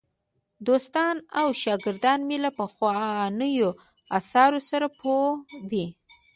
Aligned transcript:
دوستان 0.67 1.15
او 1.39 1.47
شاګردان 1.63 2.19
مې 2.27 2.37
له 2.45 2.51
پخوانیو 2.59 3.69
آثارو 4.17 4.59
سره 4.69 4.87
پوه 4.99 5.25
دي. 5.71 5.85